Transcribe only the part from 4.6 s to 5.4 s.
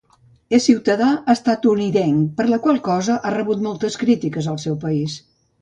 seu país.